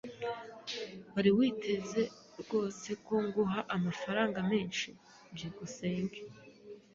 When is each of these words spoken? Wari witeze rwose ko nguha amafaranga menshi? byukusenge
Wari 1.13 1.29
witeze 1.37 2.01
rwose 2.41 2.89
ko 3.05 3.15
nguha 3.25 3.59
amafaranga 3.75 4.39
menshi? 4.51 4.89
byukusenge 5.33 6.19